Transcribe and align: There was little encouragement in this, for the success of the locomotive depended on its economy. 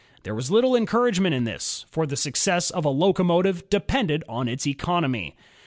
There 0.23 0.33
was 0.33 0.49
little 0.49 0.75
encouragement 0.75 1.35
in 1.35 1.43
this, 1.43 1.85
for 1.91 2.07
the 2.07 2.15
success 2.15 2.71
of 2.71 2.81
the 2.85 2.89
locomotive 2.89 3.69
depended 3.69 4.23
on 4.27 4.47
its 4.47 4.65
economy. 4.65 5.35